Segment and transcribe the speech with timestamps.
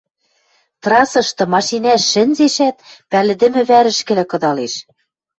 [0.83, 2.77] Трассышты машинӓш шӹнзешӓт,
[3.09, 4.73] пӓлӹдӹмӹ вӓрӹшкӹлӓ кыдалеш.